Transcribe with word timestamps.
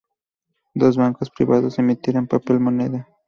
Dos 0.73 0.97
bancos 0.97 1.29
privados 1.29 1.77
emitieron 1.77 2.25
papel 2.25 2.59
moneda. 2.59 3.07